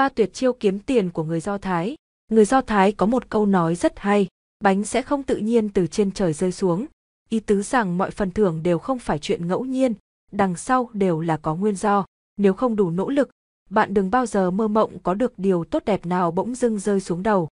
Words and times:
ba 0.00 0.08
tuyệt 0.08 0.34
chiêu 0.34 0.52
kiếm 0.52 0.78
tiền 0.78 1.10
của 1.10 1.24
người 1.24 1.40
Do 1.40 1.58
Thái. 1.58 1.96
Người 2.28 2.44
Do 2.44 2.60
Thái 2.60 2.92
có 2.92 3.06
một 3.06 3.30
câu 3.30 3.46
nói 3.46 3.74
rất 3.74 3.98
hay, 3.98 4.28
bánh 4.60 4.84
sẽ 4.84 5.02
không 5.02 5.22
tự 5.22 5.36
nhiên 5.36 5.68
từ 5.68 5.86
trên 5.86 6.12
trời 6.12 6.32
rơi 6.32 6.52
xuống. 6.52 6.86
Ý 7.28 7.40
tứ 7.40 7.62
rằng 7.62 7.98
mọi 7.98 8.10
phần 8.10 8.30
thưởng 8.30 8.62
đều 8.62 8.78
không 8.78 8.98
phải 8.98 9.18
chuyện 9.18 9.48
ngẫu 9.48 9.64
nhiên, 9.64 9.94
đằng 10.32 10.56
sau 10.56 10.90
đều 10.92 11.20
là 11.20 11.36
có 11.36 11.54
nguyên 11.54 11.76
do. 11.76 12.06
Nếu 12.36 12.54
không 12.54 12.76
đủ 12.76 12.90
nỗ 12.90 13.08
lực, 13.10 13.30
bạn 13.70 13.94
đừng 13.94 14.10
bao 14.10 14.26
giờ 14.26 14.50
mơ 14.50 14.68
mộng 14.68 14.98
có 15.02 15.14
được 15.14 15.32
điều 15.36 15.64
tốt 15.64 15.84
đẹp 15.84 16.06
nào 16.06 16.30
bỗng 16.30 16.54
dưng 16.54 16.78
rơi 16.78 17.00
xuống 17.00 17.22
đầu. 17.22 17.48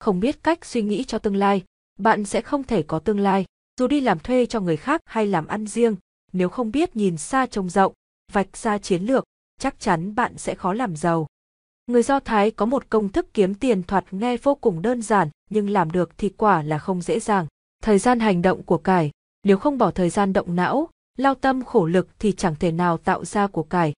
Không 0.00 0.20
biết 0.20 0.42
cách 0.42 0.64
suy 0.64 0.82
nghĩ 0.82 1.04
cho 1.04 1.18
tương 1.18 1.36
lai, 1.36 1.64
bạn 1.98 2.24
sẽ 2.24 2.40
không 2.40 2.64
thể 2.64 2.82
có 2.82 2.98
tương 2.98 3.20
lai. 3.20 3.44
Dù 3.78 3.86
đi 3.86 4.00
làm 4.00 4.18
thuê 4.18 4.46
cho 4.46 4.60
người 4.60 4.76
khác 4.76 5.00
hay 5.04 5.26
làm 5.26 5.46
ăn 5.46 5.66
riêng, 5.66 5.96
nếu 6.32 6.48
không 6.48 6.70
biết 6.70 6.96
nhìn 6.96 7.16
xa 7.16 7.46
trông 7.46 7.70
rộng, 7.70 7.92
vạch 8.32 8.56
ra 8.56 8.78
chiến 8.78 9.02
lược, 9.02 9.24
chắc 9.58 9.80
chắn 9.80 10.14
bạn 10.14 10.38
sẽ 10.38 10.54
khó 10.54 10.72
làm 10.72 10.96
giàu. 10.96 11.26
Người 11.86 12.02
Do 12.02 12.20
Thái 12.20 12.50
có 12.50 12.66
một 12.66 12.90
công 12.90 13.08
thức 13.08 13.34
kiếm 13.34 13.54
tiền 13.54 13.82
thoạt 13.82 14.04
nghe 14.10 14.36
vô 14.36 14.54
cùng 14.54 14.82
đơn 14.82 15.02
giản, 15.02 15.28
nhưng 15.50 15.70
làm 15.70 15.90
được 15.90 16.18
thì 16.18 16.28
quả 16.28 16.62
là 16.62 16.78
không 16.78 17.02
dễ 17.02 17.20
dàng. 17.20 17.46
Thời 17.82 17.98
gian 17.98 18.20
hành 18.20 18.42
động 18.42 18.62
của 18.62 18.78
cải, 18.78 19.10
nếu 19.44 19.56
không 19.56 19.78
bỏ 19.78 19.90
thời 19.90 20.10
gian 20.10 20.32
động 20.32 20.56
não, 20.56 20.88
lao 21.18 21.34
tâm 21.34 21.64
khổ 21.64 21.86
lực 21.86 22.08
thì 22.18 22.32
chẳng 22.32 22.54
thể 22.60 22.72
nào 22.72 22.98
tạo 22.98 23.24
ra 23.24 23.46
của 23.46 23.62
cải. 23.62 23.92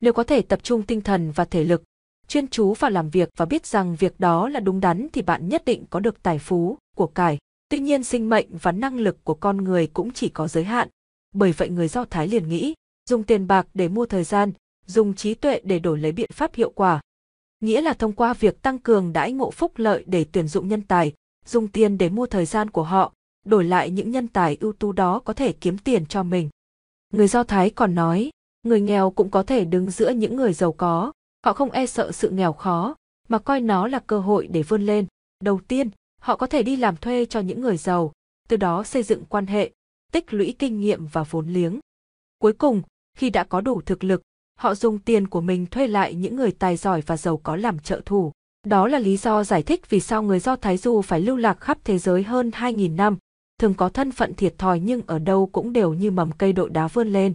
Nếu 0.00 0.12
có 0.12 0.24
thể 0.24 0.42
tập 0.42 0.60
trung 0.62 0.82
tinh 0.82 1.00
thần 1.00 1.30
và 1.30 1.44
thể 1.44 1.64
lực, 1.64 1.82
chuyên 2.28 2.48
chú 2.48 2.74
vào 2.74 2.90
làm 2.90 3.10
việc 3.10 3.28
và 3.36 3.44
biết 3.44 3.66
rằng 3.66 3.96
việc 3.96 4.20
đó 4.20 4.48
là 4.48 4.60
đúng 4.60 4.80
đắn 4.80 5.08
thì 5.12 5.22
bạn 5.22 5.48
nhất 5.48 5.64
định 5.64 5.84
có 5.90 6.00
được 6.00 6.22
tài 6.22 6.38
phú, 6.38 6.78
của 6.96 7.06
cải. 7.06 7.38
Tuy 7.68 7.78
nhiên 7.78 8.04
sinh 8.04 8.28
mệnh 8.28 8.46
và 8.62 8.72
năng 8.72 8.96
lực 8.96 9.24
của 9.24 9.34
con 9.34 9.56
người 9.56 9.86
cũng 9.86 10.12
chỉ 10.12 10.28
có 10.28 10.48
giới 10.48 10.64
hạn. 10.64 10.88
Bởi 11.34 11.52
vậy 11.52 11.68
người 11.68 11.88
Do 11.88 12.04
Thái 12.04 12.28
liền 12.28 12.48
nghĩ, 12.48 12.74
dùng 13.08 13.24
tiền 13.24 13.46
bạc 13.46 13.66
để 13.74 13.88
mua 13.88 14.06
thời 14.06 14.24
gian, 14.24 14.52
dùng 14.86 15.14
trí 15.14 15.34
tuệ 15.34 15.60
để 15.64 15.78
đổi 15.78 15.98
lấy 15.98 16.12
biện 16.12 16.30
pháp 16.32 16.54
hiệu 16.54 16.72
quả. 16.74 17.00
Nghĩa 17.60 17.80
là 17.80 17.94
thông 17.94 18.12
qua 18.12 18.34
việc 18.34 18.62
tăng 18.62 18.78
cường 18.78 19.12
đãi 19.12 19.32
ngộ 19.32 19.50
phúc 19.50 19.72
lợi 19.76 20.04
để 20.06 20.24
tuyển 20.32 20.48
dụng 20.48 20.68
nhân 20.68 20.82
tài, 20.82 21.12
dùng 21.46 21.68
tiền 21.68 21.98
để 21.98 22.08
mua 22.08 22.26
thời 22.26 22.46
gian 22.46 22.70
của 22.70 22.82
họ, 22.82 23.12
đổi 23.44 23.64
lại 23.64 23.90
những 23.90 24.10
nhân 24.10 24.28
tài 24.28 24.56
ưu 24.60 24.72
tú 24.72 24.92
đó 24.92 25.18
có 25.18 25.32
thể 25.32 25.52
kiếm 25.52 25.78
tiền 25.78 26.06
cho 26.06 26.22
mình. 26.22 26.50
Người 27.12 27.28
Do 27.28 27.44
Thái 27.44 27.70
còn 27.70 27.94
nói, 27.94 28.30
người 28.62 28.80
nghèo 28.80 29.10
cũng 29.10 29.30
có 29.30 29.42
thể 29.42 29.64
đứng 29.64 29.90
giữa 29.90 30.10
những 30.10 30.36
người 30.36 30.52
giàu 30.52 30.72
có, 30.72 31.12
họ 31.44 31.52
không 31.52 31.70
e 31.70 31.86
sợ 31.86 32.12
sự 32.12 32.30
nghèo 32.30 32.52
khó, 32.52 32.94
mà 33.28 33.38
coi 33.38 33.60
nó 33.60 33.86
là 33.86 33.98
cơ 33.98 34.20
hội 34.20 34.46
để 34.46 34.62
vươn 34.62 34.86
lên. 34.86 35.06
Đầu 35.40 35.60
tiên, 35.68 35.90
họ 36.20 36.36
có 36.36 36.46
thể 36.46 36.62
đi 36.62 36.76
làm 36.76 36.96
thuê 36.96 37.24
cho 37.24 37.40
những 37.40 37.60
người 37.60 37.76
giàu, 37.76 38.12
từ 38.48 38.56
đó 38.56 38.84
xây 38.84 39.02
dựng 39.02 39.24
quan 39.28 39.46
hệ, 39.46 39.70
tích 40.12 40.34
lũy 40.34 40.54
kinh 40.58 40.80
nghiệm 40.80 41.06
và 41.06 41.22
vốn 41.22 41.48
liếng. 41.48 41.80
Cuối 42.38 42.52
cùng, 42.52 42.82
khi 43.16 43.30
đã 43.30 43.44
có 43.44 43.60
đủ 43.60 43.80
thực 43.80 44.04
lực, 44.04 44.22
họ 44.58 44.74
dùng 44.74 44.98
tiền 44.98 45.28
của 45.28 45.40
mình 45.40 45.66
thuê 45.66 45.86
lại 45.86 46.14
những 46.14 46.36
người 46.36 46.50
tài 46.50 46.76
giỏi 46.76 47.00
và 47.00 47.16
giàu 47.16 47.36
có 47.36 47.56
làm 47.56 47.78
trợ 47.78 48.00
thủ. 48.04 48.32
Đó 48.66 48.88
là 48.88 48.98
lý 48.98 49.16
do 49.16 49.44
giải 49.44 49.62
thích 49.62 49.90
vì 49.90 50.00
sao 50.00 50.22
người 50.22 50.40
Do 50.40 50.56
Thái 50.56 50.76
Du 50.76 51.02
phải 51.02 51.20
lưu 51.20 51.36
lạc 51.36 51.60
khắp 51.60 51.78
thế 51.84 51.98
giới 51.98 52.22
hơn 52.22 52.50
2.000 52.50 52.96
năm, 52.96 53.16
thường 53.60 53.74
có 53.74 53.88
thân 53.88 54.12
phận 54.12 54.34
thiệt 54.34 54.58
thòi 54.58 54.80
nhưng 54.80 55.02
ở 55.06 55.18
đâu 55.18 55.46
cũng 55.52 55.72
đều 55.72 55.94
như 55.94 56.10
mầm 56.10 56.32
cây 56.32 56.52
đội 56.52 56.70
đá 56.70 56.88
vươn 56.88 57.08
lên. 57.08 57.34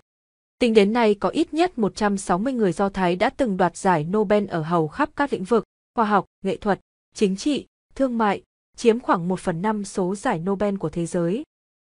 Tính 0.60 0.74
đến 0.74 0.94
nay 0.94 1.16
có 1.16 1.30
ít 1.30 1.54
nhất 1.54 1.78
160 1.78 2.54
người 2.54 2.72
Do 2.72 2.90
Thái 2.90 3.16
đã 3.16 3.30
từng 3.30 3.58
đoạt 3.58 3.78
giải 3.78 4.04
Nobel 4.04 4.48
ở 4.48 4.62
hầu 4.62 4.88
khắp 4.88 5.10
các 5.16 5.34
lĩnh 5.34 5.44
vực, 5.44 5.64
khoa 5.96 6.06
học, 6.06 6.26
nghệ 6.46 6.58
thuật, 6.58 6.80
chính 7.16 7.36
trị, 7.36 7.66
thương 7.96 8.18
mại, 8.18 8.42
chiếm 8.78 9.00
khoảng 9.00 9.28
1 9.28 9.40
phần 9.40 9.62
5 9.62 9.84
số 9.84 10.16
giải 10.16 10.40
Nobel 10.40 10.76
của 10.76 10.90
thế 10.90 11.06
giới. 11.06 11.44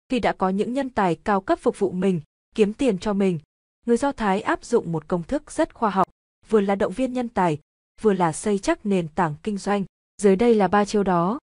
Khi 0.10 0.20
đã 0.20 0.34
có 0.34 0.50
những 0.50 0.74
nhân 0.74 0.90
tài 0.90 1.16
cao 1.16 1.42
cấp 1.42 1.60
phục 1.62 1.80
vụ 1.80 1.92
mình, 1.92 2.22
kiếm 2.56 2.74
tiền 2.74 2.98
cho 2.98 3.14
mình, 3.14 3.40
người 3.90 3.98
Do 3.98 4.12
Thái 4.12 4.42
áp 4.42 4.66
dụng 4.66 4.92
một 4.92 5.08
công 5.08 5.24
thức 5.24 5.52
rất 5.52 5.74
khoa 5.74 5.90
học, 5.90 6.08
vừa 6.50 6.62
là 6.62 6.76
động 6.76 6.94
viên 6.94 7.14
nhân 7.14 7.30
tài, 7.30 7.60
vừa 8.02 8.14
là 8.14 8.32
xây 8.32 8.60
chắc 8.60 8.86
nền 8.86 9.08
tảng 9.08 9.36
kinh 9.44 9.58
doanh. 9.58 9.84
Dưới 10.22 10.36
đây 10.36 10.56
là 10.56 10.68
ba 10.68 10.86
chiêu 10.86 11.04
đó. 11.04 11.40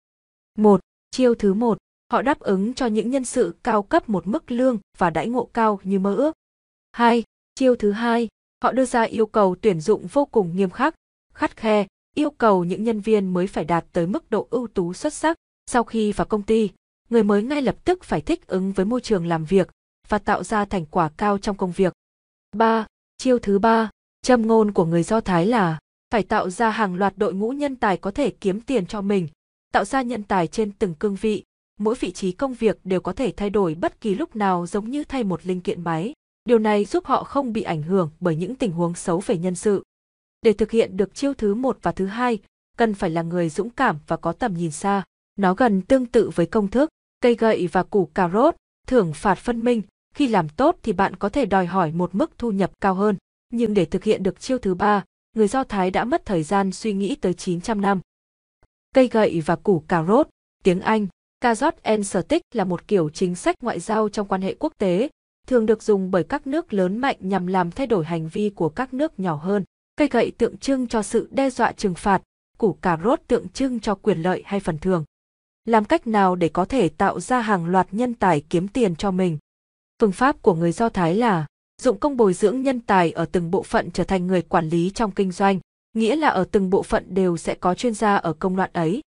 Một, 0.57 0.81
Chiêu 1.11 1.35
thứ 1.35 1.53
một, 1.53 1.77
họ 2.11 2.21
đáp 2.21 2.39
ứng 2.39 2.73
cho 2.73 2.85
những 2.85 3.11
nhân 3.11 3.25
sự 3.25 3.55
cao 3.63 3.83
cấp 3.83 4.09
một 4.09 4.27
mức 4.27 4.51
lương 4.51 4.79
và 4.97 5.09
đãi 5.09 5.29
ngộ 5.29 5.49
cao 5.53 5.79
như 5.83 5.99
mơ 5.99 6.15
ước. 6.15 6.35
Hai, 6.91 7.23
Chiêu 7.55 7.75
thứ 7.75 7.91
hai, 7.91 8.27
họ 8.63 8.71
đưa 8.71 8.85
ra 8.85 9.01
yêu 9.01 9.25
cầu 9.25 9.55
tuyển 9.61 9.81
dụng 9.81 10.07
vô 10.07 10.25
cùng 10.25 10.55
nghiêm 10.55 10.69
khắc, 10.69 10.95
khắt 11.33 11.57
khe, 11.57 11.87
yêu 12.15 12.29
cầu 12.29 12.63
những 12.63 12.83
nhân 12.83 12.99
viên 12.99 13.33
mới 13.33 13.47
phải 13.47 13.65
đạt 13.65 13.85
tới 13.91 14.07
mức 14.07 14.29
độ 14.29 14.47
ưu 14.49 14.67
tú 14.67 14.93
xuất 14.93 15.13
sắc. 15.13 15.37
Sau 15.65 15.83
khi 15.83 16.11
vào 16.11 16.27
công 16.27 16.43
ty, 16.43 16.69
người 17.09 17.23
mới 17.23 17.43
ngay 17.43 17.61
lập 17.61 17.75
tức 17.85 18.03
phải 18.03 18.21
thích 18.21 18.47
ứng 18.47 18.71
với 18.71 18.85
môi 18.85 19.01
trường 19.01 19.25
làm 19.25 19.45
việc 19.45 19.69
và 20.07 20.17
tạo 20.17 20.43
ra 20.43 20.65
thành 20.65 20.85
quả 20.85 21.09
cao 21.17 21.37
trong 21.37 21.57
công 21.57 21.71
việc. 21.71 21.93
3. 22.55 22.85
Chiêu 23.17 23.39
thứ 23.39 23.59
ba, 23.59 23.89
châm 24.21 24.47
ngôn 24.47 24.71
của 24.71 24.85
người 24.85 25.03
Do 25.03 25.21
Thái 25.21 25.45
là 25.45 25.79
phải 26.11 26.23
tạo 26.23 26.49
ra 26.49 26.69
hàng 26.69 26.95
loạt 26.95 27.13
đội 27.17 27.33
ngũ 27.33 27.49
nhân 27.49 27.75
tài 27.75 27.97
có 27.97 28.11
thể 28.11 28.29
kiếm 28.29 28.61
tiền 28.61 28.85
cho 28.85 29.01
mình, 29.01 29.27
tạo 29.73 29.85
ra 29.85 30.01
nhân 30.01 30.23
tài 30.23 30.47
trên 30.47 30.71
từng 30.71 30.93
cương 30.93 31.15
vị, 31.15 31.43
mỗi 31.79 31.95
vị 31.95 32.11
trí 32.11 32.31
công 32.31 32.53
việc 32.53 32.79
đều 32.83 33.01
có 33.01 33.13
thể 33.13 33.33
thay 33.37 33.49
đổi 33.49 33.75
bất 33.75 34.01
kỳ 34.01 34.15
lúc 34.15 34.35
nào 34.35 34.67
giống 34.67 34.89
như 34.89 35.03
thay 35.03 35.23
một 35.23 35.45
linh 35.45 35.61
kiện 35.61 35.83
máy. 35.83 36.13
Điều 36.45 36.59
này 36.59 36.85
giúp 36.85 37.05
họ 37.05 37.23
không 37.23 37.53
bị 37.53 37.61
ảnh 37.61 37.83
hưởng 37.83 38.09
bởi 38.19 38.35
những 38.35 38.55
tình 38.55 38.71
huống 38.71 38.95
xấu 38.95 39.19
về 39.25 39.37
nhân 39.37 39.55
sự. 39.55 39.83
Để 40.41 40.53
thực 40.53 40.71
hiện 40.71 40.97
được 40.97 41.15
chiêu 41.15 41.33
thứ 41.33 41.55
một 41.55 41.77
và 41.81 41.91
thứ 41.91 42.05
hai, 42.05 42.39
cần 42.77 42.93
phải 42.93 43.09
là 43.09 43.21
người 43.21 43.49
dũng 43.49 43.69
cảm 43.69 43.97
và 44.07 44.17
có 44.17 44.31
tầm 44.31 44.53
nhìn 44.53 44.71
xa. 44.71 45.03
Nó 45.35 45.53
gần 45.53 45.81
tương 45.81 46.05
tự 46.05 46.29
với 46.35 46.45
công 46.45 46.67
thức, 46.67 46.89
cây 47.21 47.35
gậy 47.35 47.67
và 47.67 47.83
củ 47.83 48.05
cà 48.05 48.29
rốt, 48.29 48.55
thưởng 48.87 49.13
phạt 49.13 49.35
phân 49.35 49.63
minh, 49.63 49.81
khi 50.15 50.27
làm 50.27 50.49
tốt 50.49 50.77
thì 50.83 50.93
bạn 50.93 51.15
có 51.15 51.29
thể 51.29 51.45
đòi 51.45 51.65
hỏi 51.65 51.91
một 51.91 52.15
mức 52.15 52.31
thu 52.37 52.51
nhập 52.51 52.71
cao 52.81 52.93
hơn. 52.93 53.17
Nhưng 53.49 53.73
để 53.73 53.85
thực 53.85 54.03
hiện 54.03 54.23
được 54.23 54.39
chiêu 54.39 54.57
thứ 54.57 54.75
ba, 54.75 55.03
người 55.35 55.47
Do 55.47 55.63
Thái 55.63 55.91
đã 55.91 56.03
mất 56.03 56.25
thời 56.25 56.43
gian 56.43 56.71
suy 56.71 56.93
nghĩ 56.93 57.15
tới 57.15 57.33
900 57.33 57.81
năm. 57.81 57.99
Cây 58.93 59.07
gậy 59.07 59.41
và 59.45 59.55
củ 59.55 59.83
cà 59.87 60.03
rốt, 60.03 60.27
tiếng 60.63 60.81
Anh, 60.81 61.07
Carrot 61.41 61.75
and 61.83 62.07
Stick 62.07 62.55
là 62.55 62.63
một 62.63 62.87
kiểu 62.87 63.09
chính 63.09 63.35
sách 63.35 63.55
ngoại 63.61 63.79
giao 63.79 64.09
trong 64.09 64.27
quan 64.27 64.41
hệ 64.41 64.55
quốc 64.59 64.73
tế, 64.77 65.09
thường 65.47 65.65
được 65.65 65.83
dùng 65.83 66.11
bởi 66.11 66.23
các 66.23 66.47
nước 66.47 66.73
lớn 66.73 66.97
mạnh 66.97 67.17
nhằm 67.19 67.47
làm 67.47 67.71
thay 67.71 67.87
đổi 67.87 68.05
hành 68.05 68.27
vi 68.27 68.49
của 68.49 68.69
các 68.69 68.93
nước 68.93 69.19
nhỏ 69.19 69.35
hơn. 69.35 69.63
Cây 69.95 70.07
gậy 70.11 70.31
tượng 70.31 70.57
trưng 70.57 70.87
cho 70.87 71.01
sự 71.01 71.29
đe 71.31 71.49
dọa 71.49 71.71
trừng 71.71 71.95
phạt, 71.95 72.21
củ 72.57 72.73
cà 72.73 72.97
rốt 73.03 73.21
tượng 73.27 73.49
trưng 73.49 73.79
cho 73.79 73.95
quyền 73.95 74.21
lợi 74.21 74.43
hay 74.45 74.59
phần 74.59 74.77
thưởng. 74.77 75.03
Làm 75.65 75.85
cách 75.85 76.07
nào 76.07 76.35
để 76.35 76.49
có 76.49 76.65
thể 76.65 76.89
tạo 76.89 77.19
ra 77.19 77.41
hàng 77.41 77.65
loạt 77.65 77.87
nhân 77.91 78.13
tài 78.13 78.41
kiếm 78.49 78.67
tiền 78.67 78.95
cho 78.95 79.11
mình? 79.11 79.37
Phương 80.01 80.11
pháp 80.11 80.41
của 80.41 80.53
người 80.53 80.71
Do 80.71 80.89
Thái 80.89 81.15
là 81.15 81.45
dụng 81.81 81.99
công 81.99 82.17
bồi 82.17 82.33
dưỡng 82.33 82.61
nhân 82.61 82.79
tài 82.79 83.11
ở 83.11 83.25
từng 83.25 83.51
bộ 83.51 83.63
phận 83.63 83.91
trở 83.91 84.03
thành 84.03 84.27
người 84.27 84.41
quản 84.41 84.69
lý 84.69 84.89
trong 84.89 85.11
kinh 85.11 85.31
doanh, 85.31 85.59
nghĩa 85.93 86.15
là 86.15 86.27
ở 86.27 86.45
từng 86.51 86.69
bộ 86.69 86.83
phận 86.83 87.13
đều 87.13 87.37
sẽ 87.37 87.55
có 87.55 87.75
chuyên 87.75 87.93
gia 87.93 88.15
ở 88.15 88.33
công 88.33 88.55
đoạn 88.55 88.69
ấy. 88.73 89.01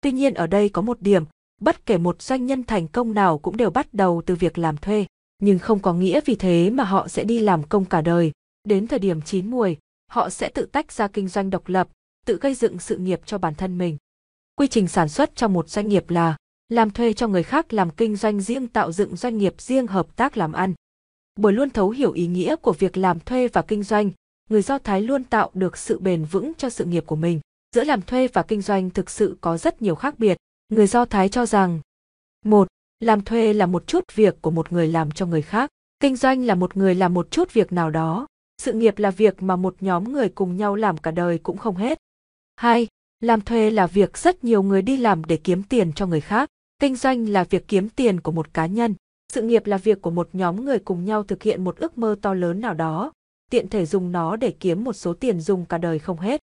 Tuy 0.00 0.12
nhiên 0.12 0.34
ở 0.34 0.46
đây 0.46 0.68
có 0.68 0.82
một 0.82 1.00
điểm, 1.00 1.24
bất 1.60 1.86
kể 1.86 1.98
một 1.98 2.22
doanh 2.22 2.46
nhân 2.46 2.64
thành 2.64 2.88
công 2.88 3.14
nào 3.14 3.38
cũng 3.38 3.56
đều 3.56 3.70
bắt 3.70 3.94
đầu 3.94 4.22
từ 4.26 4.34
việc 4.34 4.58
làm 4.58 4.76
thuê, 4.76 5.06
nhưng 5.38 5.58
không 5.58 5.78
có 5.78 5.92
nghĩa 5.92 6.20
vì 6.24 6.34
thế 6.34 6.70
mà 6.70 6.84
họ 6.84 7.08
sẽ 7.08 7.24
đi 7.24 7.38
làm 7.38 7.62
công 7.62 7.84
cả 7.84 8.00
đời. 8.00 8.32
Đến 8.64 8.86
thời 8.86 8.98
điểm 8.98 9.22
chín 9.22 9.50
muồi, 9.50 9.76
họ 10.10 10.30
sẽ 10.30 10.48
tự 10.48 10.66
tách 10.66 10.92
ra 10.92 11.08
kinh 11.08 11.28
doanh 11.28 11.50
độc 11.50 11.68
lập, 11.68 11.88
tự 12.26 12.38
gây 12.40 12.54
dựng 12.54 12.78
sự 12.78 12.96
nghiệp 12.96 13.20
cho 13.26 13.38
bản 13.38 13.54
thân 13.54 13.78
mình. 13.78 13.96
Quy 14.56 14.66
trình 14.66 14.88
sản 14.88 15.08
xuất 15.08 15.36
trong 15.36 15.52
một 15.52 15.68
doanh 15.68 15.88
nghiệp 15.88 16.10
là 16.10 16.36
làm 16.68 16.90
thuê 16.90 17.12
cho 17.12 17.28
người 17.28 17.42
khác 17.42 17.72
làm 17.72 17.90
kinh 17.90 18.16
doanh 18.16 18.40
riêng 18.40 18.68
tạo 18.68 18.92
dựng 18.92 19.16
doanh 19.16 19.38
nghiệp 19.38 19.54
riêng 19.58 19.86
hợp 19.86 20.16
tác 20.16 20.36
làm 20.36 20.52
ăn. 20.52 20.74
Bởi 21.36 21.52
luôn 21.52 21.70
thấu 21.70 21.90
hiểu 21.90 22.12
ý 22.12 22.26
nghĩa 22.26 22.56
của 22.56 22.72
việc 22.72 22.96
làm 22.96 23.20
thuê 23.20 23.48
và 23.48 23.62
kinh 23.62 23.82
doanh, 23.82 24.10
người 24.50 24.62
Do 24.62 24.78
Thái 24.78 25.00
luôn 25.00 25.24
tạo 25.24 25.50
được 25.54 25.76
sự 25.76 25.98
bền 25.98 26.24
vững 26.24 26.52
cho 26.58 26.70
sự 26.70 26.84
nghiệp 26.84 27.04
của 27.06 27.16
mình. 27.16 27.40
Giữa 27.74 27.84
làm 27.84 28.02
thuê 28.02 28.28
và 28.28 28.42
kinh 28.42 28.62
doanh 28.62 28.90
thực 28.90 29.10
sự 29.10 29.36
có 29.40 29.58
rất 29.58 29.82
nhiều 29.82 29.94
khác 29.94 30.18
biệt. 30.18 30.36
Người 30.68 30.86
Do 30.86 31.04
Thái 31.04 31.28
cho 31.28 31.46
rằng 31.46 31.80
một, 32.44 32.68
Làm 33.00 33.20
thuê 33.20 33.52
là 33.52 33.66
một 33.66 33.86
chút 33.86 34.04
việc 34.14 34.42
của 34.42 34.50
một 34.50 34.72
người 34.72 34.88
làm 34.88 35.10
cho 35.10 35.26
người 35.26 35.42
khác. 35.42 35.70
Kinh 36.00 36.16
doanh 36.16 36.44
là 36.44 36.54
một 36.54 36.76
người 36.76 36.94
làm 36.94 37.14
một 37.14 37.30
chút 37.30 37.52
việc 37.52 37.72
nào 37.72 37.90
đó. 37.90 38.26
Sự 38.58 38.72
nghiệp 38.72 38.98
là 38.98 39.10
việc 39.10 39.42
mà 39.42 39.56
một 39.56 39.76
nhóm 39.80 40.12
người 40.12 40.28
cùng 40.28 40.56
nhau 40.56 40.74
làm 40.74 40.98
cả 40.98 41.10
đời 41.10 41.38
cũng 41.38 41.56
không 41.56 41.76
hết. 41.76 41.98
2. 42.56 42.86
Làm 43.20 43.40
thuê 43.40 43.70
là 43.70 43.86
việc 43.86 44.18
rất 44.18 44.44
nhiều 44.44 44.62
người 44.62 44.82
đi 44.82 44.96
làm 44.96 45.24
để 45.24 45.36
kiếm 45.36 45.62
tiền 45.62 45.92
cho 45.92 46.06
người 46.06 46.20
khác. 46.20 46.50
Kinh 46.80 46.96
doanh 46.96 47.28
là 47.28 47.44
việc 47.44 47.68
kiếm 47.68 47.88
tiền 47.88 48.20
của 48.20 48.32
một 48.32 48.54
cá 48.54 48.66
nhân. 48.66 48.94
Sự 49.32 49.42
nghiệp 49.42 49.66
là 49.66 49.78
việc 49.78 50.02
của 50.02 50.10
một 50.10 50.28
nhóm 50.32 50.64
người 50.64 50.78
cùng 50.78 51.04
nhau 51.04 51.22
thực 51.22 51.42
hiện 51.42 51.64
một 51.64 51.76
ước 51.76 51.98
mơ 51.98 52.16
to 52.22 52.34
lớn 52.34 52.60
nào 52.60 52.74
đó, 52.74 53.12
tiện 53.50 53.68
thể 53.68 53.86
dùng 53.86 54.12
nó 54.12 54.36
để 54.36 54.54
kiếm 54.60 54.84
một 54.84 54.92
số 54.92 55.14
tiền 55.14 55.40
dùng 55.40 55.64
cả 55.64 55.78
đời 55.78 55.98
không 55.98 56.18
hết. 56.18 56.40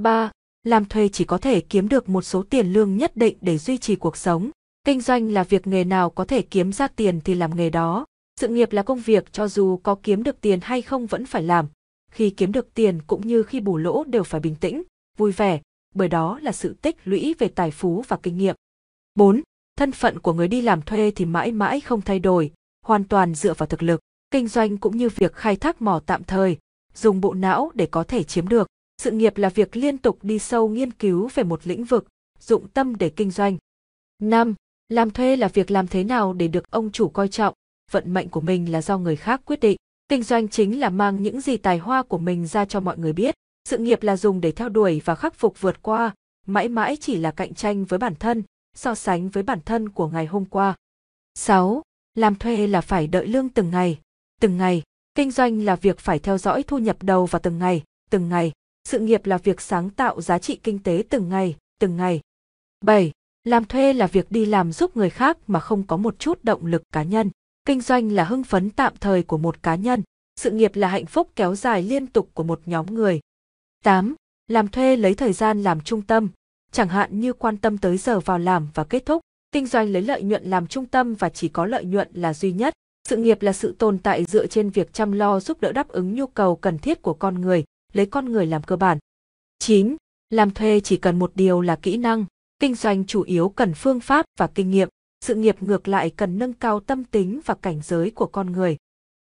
3. 0.00 0.30
Làm 0.62 0.84
thuê 0.84 1.08
chỉ 1.08 1.24
có 1.24 1.38
thể 1.38 1.60
kiếm 1.60 1.88
được 1.88 2.08
một 2.08 2.22
số 2.22 2.42
tiền 2.42 2.72
lương 2.72 2.96
nhất 2.96 3.16
định 3.16 3.36
để 3.40 3.58
duy 3.58 3.78
trì 3.78 3.96
cuộc 3.96 4.16
sống. 4.16 4.50
Kinh 4.86 5.00
doanh 5.00 5.32
là 5.32 5.44
việc 5.44 5.66
nghề 5.66 5.84
nào 5.84 6.10
có 6.10 6.24
thể 6.24 6.42
kiếm 6.42 6.72
ra 6.72 6.88
tiền 6.88 7.20
thì 7.20 7.34
làm 7.34 7.56
nghề 7.56 7.70
đó. 7.70 8.06
Sự 8.40 8.48
nghiệp 8.48 8.72
là 8.72 8.82
công 8.82 9.00
việc 9.00 9.32
cho 9.32 9.48
dù 9.48 9.76
có 9.76 9.96
kiếm 10.02 10.22
được 10.22 10.40
tiền 10.40 10.58
hay 10.62 10.82
không 10.82 11.06
vẫn 11.06 11.26
phải 11.26 11.42
làm. 11.42 11.66
Khi 12.12 12.30
kiếm 12.30 12.52
được 12.52 12.74
tiền 12.74 13.00
cũng 13.06 13.26
như 13.26 13.42
khi 13.42 13.60
bù 13.60 13.76
lỗ 13.76 14.04
đều 14.04 14.22
phải 14.22 14.40
bình 14.40 14.54
tĩnh, 14.54 14.82
vui 15.16 15.32
vẻ, 15.32 15.60
bởi 15.94 16.08
đó 16.08 16.38
là 16.42 16.52
sự 16.52 16.74
tích 16.82 16.96
lũy 17.04 17.34
về 17.38 17.48
tài 17.48 17.70
phú 17.70 18.04
và 18.08 18.16
kinh 18.22 18.38
nghiệm. 18.38 18.54
4. 19.14 19.42
Thân 19.76 19.92
phận 19.92 20.18
của 20.18 20.32
người 20.32 20.48
đi 20.48 20.60
làm 20.60 20.82
thuê 20.82 21.12
thì 21.16 21.24
mãi 21.24 21.52
mãi 21.52 21.80
không 21.80 22.00
thay 22.00 22.18
đổi, 22.18 22.52
hoàn 22.84 23.04
toàn 23.04 23.34
dựa 23.34 23.54
vào 23.54 23.66
thực 23.66 23.82
lực. 23.82 24.00
Kinh 24.30 24.48
doanh 24.48 24.76
cũng 24.76 24.96
như 24.96 25.08
việc 25.08 25.34
khai 25.34 25.56
thác 25.56 25.82
mỏ 25.82 26.00
tạm 26.06 26.24
thời, 26.24 26.58
dùng 26.94 27.20
bộ 27.20 27.34
não 27.34 27.70
để 27.74 27.86
có 27.86 28.04
thể 28.04 28.22
chiếm 28.22 28.48
được. 28.48 28.68
Sự 29.02 29.10
nghiệp 29.10 29.36
là 29.36 29.48
việc 29.48 29.76
liên 29.76 29.98
tục 29.98 30.18
đi 30.22 30.38
sâu 30.38 30.68
nghiên 30.68 30.90
cứu 30.90 31.28
về 31.34 31.42
một 31.42 31.60
lĩnh 31.66 31.84
vực, 31.84 32.06
dụng 32.40 32.68
tâm 32.68 32.96
để 32.96 33.10
kinh 33.10 33.30
doanh. 33.30 33.56
5. 34.22 34.54
Làm 34.88 35.10
thuê 35.10 35.36
là 35.36 35.48
việc 35.48 35.70
làm 35.70 35.86
thế 35.86 36.04
nào 36.04 36.32
để 36.32 36.48
được 36.48 36.70
ông 36.70 36.90
chủ 36.90 37.08
coi 37.08 37.28
trọng, 37.28 37.54
vận 37.90 38.14
mệnh 38.14 38.28
của 38.28 38.40
mình 38.40 38.72
là 38.72 38.82
do 38.82 38.98
người 38.98 39.16
khác 39.16 39.40
quyết 39.44 39.60
định. 39.60 39.76
Kinh 40.08 40.22
doanh 40.22 40.48
chính 40.48 40.80
là 40.80 40.90
mang 40.90 41.22
những 41.22 41.40
gì 41.40 41.56
tài 41.56 41.78
hoa 41.78 42.02
của 42.02 42.18
mình 42.18 42.46
ra 42.46 42.64
cho 42.64 42.80
mọi 42.80 42.98
người 42.98 43.12
biết. 43.12 43.34
Sự 43.68 43.78
nghiệp 43.78 44.02
là 44.02 44.16
dùng 44.16 44.40
để 44.40 44.52
theo 44.52 44.68
đuổi 44.68 45.02
và 45.04 45.14
khắc 45.14 45.34
phục 45.34 45.60
vượt 45.60 45.82
qua, 45.82 46.14
mãi 46.46 46.68
mãi 46.68 46.96
chỉ 47.00 47.16
là 47.16 47.30
cạnh 47.30 47.54
tranh 47.54 47.84
với 47.84 47.98
bản 47.98 48.14
thân, 48.14 48.42
so 48.74 48.94
sánh 48.94 49.28
với 49.28 49.42
bản 49.42 49.58
thân 49.64 49.88
của 49.88 50.08
ngày 50.08 50.26
hôm 50.26 50.44
qua. 50.44 50.74
6. 51.34 51.82
Làm 52.14 52.34
thuê 52.34 52.66
là 52.66 52.80
phải 52.80 53.06
đợi 53.06 53.26
lương 53.26 53.48
từng 53.48 53.70
ngày, 53.70 54.00
từng 54.40 54.56
ngày. 54.56 54.82
Kinh 55.14 55.30
doanh 55.30 55.64
là 55.64 55.76
việc 55.76 55.98
phải 55.98 56.18
theo 56.18 56.38
dõi 56.38 56.62
thu 56.62 56.78
nhập 56.78 57.02
đầu 57.02 57.26
vào 57.26 57.40
từng 57.40 57.58
ngày, 57.58 57.82
từng 58.10 58.28
ngày. 58.28 58.52
Sự 58.88 58.98
nghiệp 58.98 59.26
là 59.26 59.38
việc 59.38 59.60
sáng 59.60 59.90
tạo 59.90 60.20
giá 60.20 60.38
trị 60.38 60.56
kinh 60.62 60.78
tế 60.78 61.04
từng 61.08 61.28
ngày, 61.28 61.56
từng 61.78 61.96
ngày. 61.96 62.20
7. 62.80 63.12
Làm 63.44 63.64
thuê 63.64 63.92
là 63.92 64.06
việc 64.06 64.30
đi 64.30 64.46
làm 64.46 64.72
giúp 64.72 64.96
người 64.96 65.10
khác 65.10 65.38
mà 65.46 65.60
không 65.60 65.86
có 65.86 65.96
một 65.96 66.18
chút 66.18 66.44
động 66.44 66.66
lực 66.66 66.82
cá 66.92 67.02
nhân. 67.02 67.30
Kinh 67.64 67.80
doanh 67.80 68.12
là 68.12 68.24
hưng 68.24 68.44
phấn 68.44 68.70
tạm 68.70 68.92
thời 69.00 69.22
của 69.22 69.38
một 69.38 69.62
cá 69.62 69.74
nhân. 69.74 70.02
Sự 70.36 70.50
nghiệp 70.50 70.76
là 70.76 70.88
hạnh 70.88 71.06
phúc 71.06 71.30
kéo 71.36 71.54
dài 71.54 71.82
liên 71.82 72.06
tục 72.06 72.30
của 72.34 72.42
một 72.42 72.60
nhóm 72.66 72.94
người. 72.94 73.20
8. 73.84 74.14
Làm 74.48 74.68
thuê 74.68 74.96
lấy 74.96 75.14
thời 75.14 75.32
gian 75.32 75.62
làm 75.62 75.80
trung 75.80 76.02
tâm, 76.02 76.28
chẳng 76.74 76.88
hạn 76.88 77.20
như 77.20 77.32
quan 77.32 77.56
tâm 77.56 77.78
tới 77.78 77.96
giờ 77.96 78.20
vào 78.20 78.38
làm 78.38 78.68
và 78.74 78.84
kết 78.84 79.06
thúc. 79.06 79.20
Kinh 79.52 79.66
doanh 79.66 79.92
lấy 79.92 80.02
lợi 80.02 80.22
nhuận 80.22 80.44
làm 80.44 80.66
trung 80.66 80.86
tâm 80.86 81.14
và 81.14 81.28
chỉ 81.28 81.48
có 81.48 81.66
lợi 81.66 81.84
nhuận 81.84 82.08
là 82.14 82.34
duy 82.34 82.52
nhất. 82.52 82.74
Sự 83.08 83.16
nghiệp 83.16 83.42
là 83.42 83.52
sự 83.52 83.74
tồn 83.78 83.98
tại 83.98 84.24
dựa 84.24 84.46
trên 84.46 84.70
việc 84.70 84.92
chăm 84.92 85.12
lo 85.12 85.40
giúp 85.40 85.60
đỡ 85.60 85.72
đáp 85.72 85.88
ứng 85.88 86.14
nhu 86.14 86.26
cầu 86.26 86.56
cần 86.56 86.78
thiết 86.78 87.02
của 87.02 87.14
con 87.14 87.40
người, 87.40 87.64
lấy 87.92 88.06
con 88.06 88.32
người 88.32 88.46
làm 88.46 88.62
cơ 88.62 88.76
bản. 88.76 88.98
9. 89.58 89.96
Làm 90.30 90.50
thuê 90.50 90.80
chỉ 90.80 90.96
cần 90.96 91.18
một 91.18 91.32
điều 91.34 91.60
là 91.60 91.76
kỹ 91.76 91.96
năng, 91.96 92.24
kinh 92.58 92.74
doanh 92.74 93.04
chủ 93.04 93.22
yếu 93.22 93.48
cần 93.48 93.74
phương 93.74 94.00
pháp 94.00 94.26
và 94.38 94.46
kinh 94.46 94.70
nghiệm, 94.70 94.88
sự 95.24 95.34
nghiệp 95.34 95.62
ngược 95.62 95.88
lại 95.88 96.10
cần 96.10 96.38
nâng 96.38 96.52
cao 96.52 96.80
tâm 96.80 97.04
tính 97.04 97.40
và 97.44 97.54
cảnh 97.54 97.80
giới 97.84 98.10
của 98.10 98.26
con 98.26 98.52
người. 98.52 98.76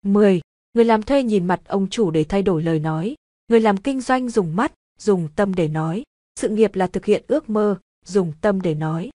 10. 0.06 0.42
Người 0.74 0.86
làm 0.86 1.02
thuê 1.02 1.24
nhìn 1.24 1.48
mặt 1.48 1.62
ông 1.68 1.90
chủ 1.90 2.12
để 2.12 2.24
thay 2.24 2.42
đổi 2.42 2.64
lời 2.64 2.80
nói, 2.80 3.16
người 3.48 3.60
làm 3.60 3.78
kinh 3.78 4.02
doanh 4.02 4.30
dùng 4.30 4.56
mắt, 4.56 4.74
dùng 5.00 5.28
tâm 5.36 5.56
để 5.56 5.68
nói, 5.68 6.04
sự 6.40 6.50
nghiệp 6.50 6.76
là 6.76 6.88
thực 6.88 7.06
hiện 7.06 7.24
ước 7.28 7.50
mơ, 7.50 7.80
dùng 8.06 8.34
tâm 8.42 8.62
để 8.62 8.76
nói. 8.76 9.10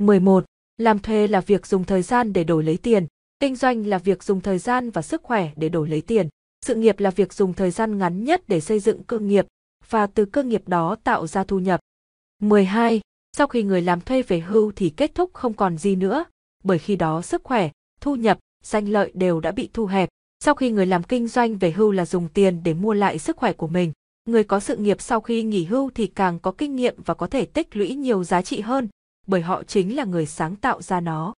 11. 0.00 0.44
Làm 0.76 0.98
thuê 0.98 1.26
là 1.26 1.40
việc 1.40 1.66
dùng 1.66 1.84
thời 1.84 2.02
gian 2.02 2.32
để 2.32 2.44
đổi 2.44 2.64
lấy 2.64 2.76
tiền, 2.76 3.06
kinh 3.40 3.56
doanh 3.56 3.86
là 3.86 3.98
việc 3.98 4.22
dùng 4.22 4.40
thời 4.40 4.58
gian 4.58 4.90
và 4.90 5.02
sức 5.02 5.22
khỏe 5.22 5.50
để 5.56 5.68
đổi 5.68 5.88
lấy 5.88 6.00
tiền, 6.00 6.28
sự 6.66 6.74
nghiệp 6.74 7.00
là 7.00 7.10
việc 7.10 7.32
dùng 7.32 7.54
thời 7.54 7.70
gian 7.70 7.98
ngắn 7.98 8.24
nhất 8.24 8.42
để 8.48 8.60
xây 8.60 8.80
dựng 8.80 9.02
cơ 9.02 9.18
nghiệp 9.18 9.46
và 9.88 10.06
từ 10.06 10.24
cơ 10.24 10.42
nghiệp 10.42 10.68
đó 10.68 10.96
tạo 11.04 11.26
ra 11.26 11.44
thu 11.44 11.58
nhập. 11.58 11.80
12. 12.42 13.00
Sau 13.36 13.46
khi 13.46 13.62
người 13.62 13.82
làm 13.82 14.00
thuê 14.00 14.22
về 14.22 14.40
hưu 14.40 14.72
thì 14.76 14.90
kết 14.90 15.14
thúc 15.14 15.30
không 15.34 15.54
còn 15.54 15.78
gì 15.78 15.96
nữa, 15.96 16.24
bởi 16.64 16.78
khi 16.78 16.96
đó 16.96 17.22
sức 17.22 17.44
khỏe, 17.44 17.70
thu 18.00 18.16
nhập, 18.16 18.38
danh 18.64 18.88
lợi 18.88 19.10
đều 19.14 19.40
đã 19.40 19.50
bị 19.50 19.70
thu 19.72 19.86
hẹp. 19.86 20.08
Sau 20.40 20.54
khi 20.54 20.70
người 20.70 20.86
làm 20.86 21.02
kinh 21.02 21.28
doanh 21.28 21.56
về 21.58 21.70
hưu 21.70 21.90
là 21.90 22.06
dùng 22.06 22.28
tiền 22.28 22.62
để 22.62 22.74
mua 22.74 22.92
lại 22.92 23.18
sức 23.18 23.36
khỏe 23.36 23.52
của 23.52 23.68
mình. 23.68 23.92
Người 24.26 24.44
có 24.44 24.60
sự 24.60 24.76
nghiệp 24.76 25.00
sau 25.00 25.20
khi 25.20 25.42
nghỉ 25.42 25.64
hưu 25.64 25.90
thì 25.94 26.06
càng 26.06 26.38
có 26.38 26.52
kinh 26.58 26.76
nghiệm 26.76 26.94
và 27.04 27.14
có 27.14 27.26
thể 27.26 27.44
tích 27.44 27.76
lũy 27.76 27.94
nhiều 27.94 28.24
giá 28.24 28.42
trị 28.42 28.60
hơn, 28.60 28.88
bởi 29.26 29.40
họ 29.40 29.62
chính 29.62 29.96
là 29.96 30.04
người 30.04 30.26
sáng 30.26 30.56
tạo 30.56 30.82
ra 30.82 31.00
nó. 31.00 31.34